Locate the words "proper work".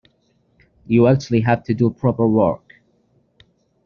1.91-2.81